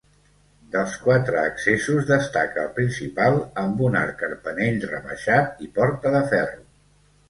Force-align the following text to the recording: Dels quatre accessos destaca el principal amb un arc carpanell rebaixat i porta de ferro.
Dels 0.75 0.95
quatre 1.03 1.37
accessos 1.41 2.09
destaca 2.13 2.65
el 2.65 2.73
principal 2.81 3.39
amb 3.67 3.87
un 3.91 4.01
arc 4.03 4.19
carpanell 4.27 4.85
rebaixat 4.97 5.67
i 5.69 5.75
porta 5.81 6.19
de 6.21 6.29
ferro. 6.37 6.71